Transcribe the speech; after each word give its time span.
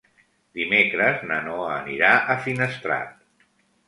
Dimecres 0.59 1.19
na 1.31 1.37
Noa 1.47 1.67
anirà 1.73 2.09
a 2.35 2.39
Finestrat. 2.47 3.13